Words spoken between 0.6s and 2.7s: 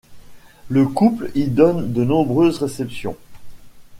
Le couple y donne de nombreuses